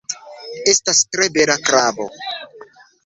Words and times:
Estas 0.71 1.03
tre 1.17 1.27
bela 1.35 1.59
krabo 1.69 2.09